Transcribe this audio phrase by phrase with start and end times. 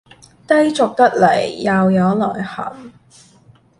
[0.47, 2.91] 低俗得來又有內涵